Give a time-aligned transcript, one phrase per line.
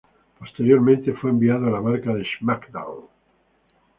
[0.39, 3.05] Posteriormente fue enviado a la marca de SmackDown.